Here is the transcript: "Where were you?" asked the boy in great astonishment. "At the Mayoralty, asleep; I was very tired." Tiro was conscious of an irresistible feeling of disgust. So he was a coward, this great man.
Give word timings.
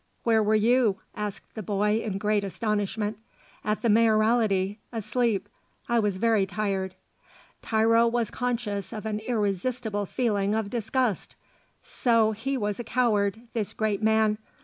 "Where 0.23 0.41
were 0.41 0.55
you?" 0.55 0.99
asked 1.15 1.53
the 1.53 1.61
boy 1.61 1.99
in 2.01 2.17
great 2.17 2.43
astonishment. 2.43 3.19
"At 3.63 3.83
the 3.83 3.87
Mayoralty, 3.87 4.79
asleep; 4.91 5.47
I 5.87 5.99
was 5.99 6.17
very 6.17 6.47
tired." 6.47 6.95
Tiro 7.61 8.07
was 8.07 8.31
conscious 8.31 8.93
of 8.93 9.05
an 9.05 9.19
irresistible 9.19 10.07
feeling 10.07 10.55
of 10.55 10.71
disgust. 10.71 11.35
So 11.83 12.31
he 12.31 12.57
was 12.57 12.79
a 12.79 12.83
coward, 12.83 13.41
this 13.53 13.73
great 13.73 14.01
man. 14.01 14.39